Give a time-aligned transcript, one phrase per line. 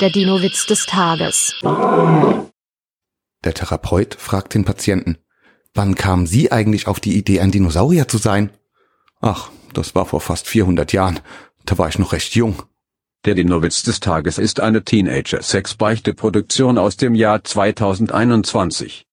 [0.00, 1.54] Der Dino-Witz des Tages.
[1.62, 5.16] Der Therapeut fragt den Patienten,
[5.72, 8.50] wann kamen Sie eigentlich auf die Idee, ein Dinosaurier zu sein?
[9.22, 11.20] Ach, das war vor fast 400 Jahren.
[11.64, 12.62] Da war ich noch recht jung.
[13.24, 19.04] Der Dino-Witz des Tages ist eine Teenager-Sex-Beichte-Produktion aus dem Jahr 2021.